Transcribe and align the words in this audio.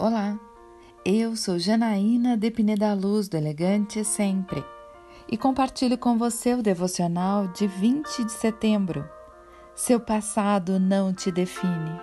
Olá, 0.00 0.38
eu 1.04 1.34
sou 1.34 1.58
Janaína 1.58 2.36
de 2.36 2.52
Pineda 2.52 2.94
Luz 2.94 3.28
do 3.28 3.36
Elegante 3.36 4.04
Sempre 4.04 4.64
e 5.28 5.36
compartilho 5.36 5.98
com 5.98 6.16
você 6.16 6.54
o 6.54 6.62
devocional 6.62 7.48
de 7.48 7.66
20 7.66 8.22
de 8.22 8.30
setembro. 8.30 9.04
Seu 9.74 9.98
passado 9.98 10.78
não 10.78 11.12
te 11.12 11.32
define. 11.32 12.00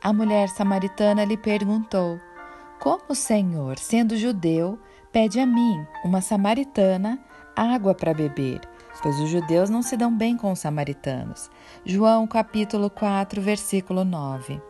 A 0.00 0.12
mulher 0.12 0.48
samaritana 0.50 1.24
lhe 1.24 1.36
perguntou: 1.36 2.20
Como 2.78 3.02
o 3.08 3.14
Senhor, 3.16 3.76
sendo 3.76 4.16
judeu, 4.16 4.78
pede 5.10 5.40
a 5.40 5.46
mim, 5.46 5.84
uma 6.04 6.20
samaritana, 6.20 7.18
água 7.56 7.92
para 7.92 8.14
beber? 8.14 8.60
Pois 9.02 9.18
os 9.18 9.28
judeus 9.28 9.68
não 9.68 9.82
se 9.82 9.96
dão 9.96 10.16
bem 10.16 10.36
com 10.36 10.52
os 10.52 10.60
samaritanos. 10.60 11.50
João 11.84 12.24
capítulo 12.24 12.88
4, 12.88 13.42
versículo 13.42 14.04
9. 14.04 14.67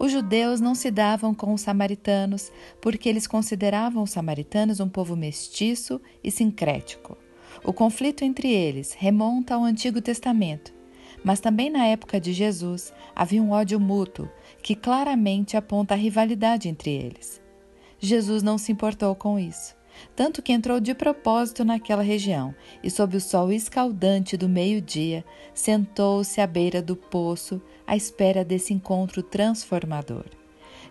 Os 0.00 0.12
judeus 0.12 0.60
não 0.60 0.76
se 0.76 0.92
davam 0.92 1.34
com 1.34 1.52
os 1.52 1.62
samaritanos 1.62 2.52
porque 2.80 3.08
eles 3.08 3.26
consideravam 3.26 4.04
os 4.04 4.12
samaritanos 4.12 4.78
um 4.78 4.88
povo 4.88 5.16
mestiço 5.16 6.00
e 6.22 6.30
sincrético. 6.30 7.18
O 7.64 7.72
conflito 7.72 8.22
entre 8.22 8.48
eles 8.48 8.92
remonta 8.92 9.56
ao 9.56 9.64
Antigo 9.64 10.00
Testamento, 10.00 10.72
mas 11.24 11.40
também 11.40 11.68
na 11.68 11.84
época 11.84 12.20
de 12.20 12.32
Jesus 12.32 12.92
havia 13.12 13.42
um 13.42 13.50
ódio 13.50 13.80
mútuo 13.80 14.28
que 14.62 14.76
claramente 14.76 15.56
aponta 15.56 15.94
a 15.94 15.96
rivalidade 15.96 16.68
entre 16.68 16.92
eles. 16.92 17.42
Jesus 17.98 18.40
não 18.44 18.56
se 18.56 18.70
importou 18.70 19.16
com 19.16 19.36
isso, 19.36 19.74
tanto 20.14 20.42
que 20.42 20.52
entrou 20.52 20.80
de 20.80 20.94
propósito 20.94 21.64
naquela 21.64 22.02
região 22.02 22.54
e, 22.82 22.90
sob 22.90 23.16
o 23.16 23.20
sol 23.20 23.52
escaldante 23.52 24.36
do 24.36 24.48
meio-dia, 24.48 25.24
sentou-se 25.54 26.40
à 26.40 26.46
beira 26.46 26.82
do 26.82 26.96
poço 26.96 27.60
à 27.86 27.96
espera 27.96 28.44
desse 28.44 28.72
encontro 28.72 29.22
transformador. 29.22 30.24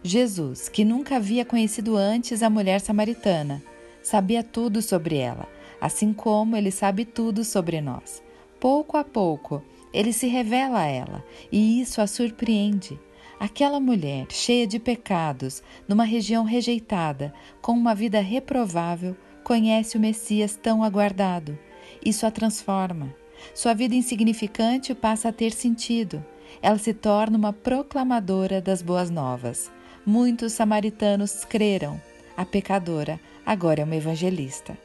Jesus, 0.04 0.70
que 0.70 0.86
nunca 0.86 1.18
havia 1.18 1.44
conhecido 1.44 1.96
antes 1.96 2.42
a 2.42 2.50
mulher 2.50 2.80
samaritana, 2.80 3.62
sabia 4.02 4.44
tudo 4.44 4.82
sobre 4.82 5.18
ela, 5.18 5.48
assim 5.82 6.14
como 6.14 6.56
ele 6.56 6.72
sabe 6.72 7.06
tudo 7.06 7.44
sobre 7.44 7.82
nós. 7.82 8.24
Pouco 8.60 8.98
a 8.98 9.04
pouco, 9.04 9.62
ele 9.94 10.14
se 10.14 10.28
revela 10.28 10.80
a 10.80 10.86
ela 10.86 11.24
e 11.52 11.82
isso 11.82 12.02
a 12.02 12.08
surpreende. 12.08 13.00
Aquela 13.40 13.80
mulher, 13.80 14.28
cheia 14.30 14.66
de 14.66 14.80
pecados, 14.80 15.62
numa 15.88 16.04
região 16.04 16.44
rejeitada, 16.44 17.34
com 17.62 17.74
uma 17.74 17.94
vida 17.94 18.20
reprovável, 18.20 19.16
conhece 19.44 19.98
o 19.98 20.00
Messias 20.00 20.56
tão 20.56 20.84
aguardado. 20.84 21.58
Isso 22.04 22.26
a 22.26 22.32
transforma. 22.32 23.14
Sua 23.54 23.74
vida 23.74 23.96
insignificante 23.96 24.96
passa 24.96 25.30
a 25.30 25.34
ter 25.34 25.52
sentido 25.52 26.24
ela 26.62 26.78
se 26.78 26.94
torna 26.94 27.38
uma 27.38 27.54
proclamadora 27.54 28.62
das 28.62 28.82
boas 28.82 29.10
novas. 29.10 29.72
Muitos 30.06 30.54
samaritanos 30.54 31.46
creram. 31.46 32.00
A 32.36 32.46
pecadora 32.46 33.20
agora 33.46 33.82
é 33.82 33.84
uma 33.84 33.96
evangelista. 33.96 34.78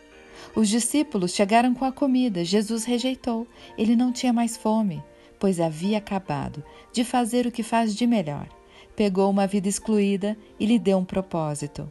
Os 0.55 0.69
discípulos 0.69 1.33
chegaram 1.33 1.75
com 1.75 1.85
a 1.85 1.93
comida, 1.93 2.45
Jesus 2.45 2.85
rejeitou. 2.85 3.47
Ele 3.79 3.95
não 3.95 4.13
tinha 4.13 4.33
mais 4.33 4.57
fome, 4.57 5.03
pois 5.43 5.59
havia 5.59 5.99
acabado 5.99 6.63
de 6.93 7.03
fazer 7.03 7.49
o 7.49 7.51
que 7.51 7.65
faz 7.65 7.97
de 7.97 8.07
melhor. 8.07 8.49
Pegou 8.95 9.29
uma 9.29 9.45
vida 9.45 9.69
excluída 9.69 10.39
e 10.57 10.67
lhe 10.67 10.79
deu 10.79 10.99
um 10.99 11.05
propósito. 11.05 11.91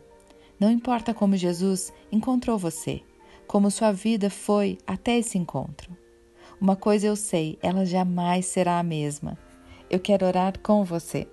Não 0.58 0.72
importa 0.72 1.14
como 1.14 1.36
Jesus 1.36 1.92
encontrou 2.10 2.58
você, 2.58 3.02
como 3.46 3.70
sua 3.70 3.92
vida 3.92 4.30
foi 4.30 4.78
até 4.88 5.18
esse 5.18 5.38
encontro. 5.38 5.92
Uma 6.62 6.78
coisa 6.78 7.08
eu 7.08 7.18
sei, 7.18 7.60
ela 7.62 7.86
jamais 7.86 8.46
será 8.46 8.80
a 8.80 8.84
mesma 8.84 9.38
eu 9.92 10.00
quero 10.00 10.26
orar 10.26 10.58
com 10.60 10.86
você. 10.86 11.28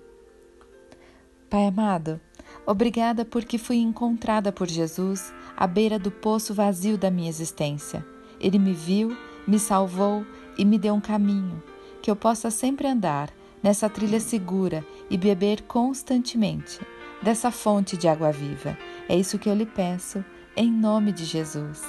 Pai 1.49 1.65
amado, 1.65 2.21
obrigada 2.67 3.25
porque 3.25 3.57
fui 3.57 3.77
encontrada 3.77 4.51
por 4.51 4.67
Jesus 4.67 5.33
à 5.57 5.65
beira 5.65 5.97
do 5.97 6.11
poço 6.11 6.53
vazio 6.53 6.99
da 6.99 7.09
minha 7.09 7.29
existência. 7.29 8.05
Ele 8.41 8.59
me 8.59 8.73
viu, 8.73 9.17
me 9.47 9.61
salvou 9.61 10.27
e 10.59 10.65
me 10.65 10.77
deu 10.77 10.93
um 10.93 11.01
caminho, 11.01 11.63
que 12.03 12.11
eu 12.11 12.17
possa 12.17 12.51
sempre 12.51 12.87
andar 12.87 13.31
nessa 13.63 13.89
trilha 13.89 14.21
segura 14.21 14.85
e 15.11 15.17
beber 15.17 15.63
constantemente 15.63 16.81
dessa 17.23 17.51
fonte 17.51 17.97
de 17.97 18.07
água 18.07 18.31
viva. 18.31 18.77
É 19.09 19.17
isso 19.17 19.39
que 19.39 19.49
eu 19.49 19.55
lhe 19.55 19.67
peço, 19.67 20.25
em 20.57 20.71
nome 20.71 21.13
de 21.13 21.25
Jesus. 21.25 21.83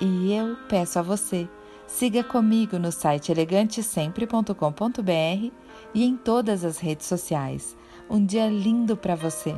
E 0.00 0.32
eu 0.32 0.56
peço 0.68 0.98
a 0.98 1.02
você 1.02 1.48
Siga 1.86 2.24
comigo 2.24 2.78
no 2.78 2.90
site 2.90 3.30
elegantesempre.com.br 3.30 5.52
e 5.94 6.04
em 6.04 6.16
todas 6.16 6.64
as 6.64 6.78
redes 6.78 7.06
sociais. 7.06 7.76
Um 8.08 8.24
dia 8.24 8.48
lindo 8.48 8.96
para 8.96 9.14
você! 9.14 9.54